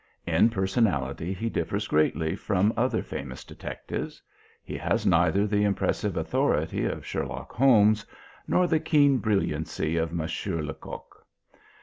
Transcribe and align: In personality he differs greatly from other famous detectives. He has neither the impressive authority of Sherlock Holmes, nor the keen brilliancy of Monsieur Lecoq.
In 0.25 0.49
personality 0.49 1.31
he 1.31 1.47
differs 1.47 1.87
greatly 1.87 2.35
from 2.35 2.73
other 2.75 3.03
famous 3.03 3.43
detectives. 3.43 4.19
He 4.63 4.75
has 4.75 5.05
neither 5.05 5.45
the 5.45 5.63
impressive 5.63 6.17
authority 6.17 6.85
of 6.85 7.05
Sherlock 7.05 7.51
Holmes, 7.53 8.03
nor 8.47 8.65
the 8.65 8.79
keen 8.79 9.19
brilliancy 9.19 9.97
of 9.97 10.11
Monsieur 10.11 10.63
Lecoq. 10.63 11.23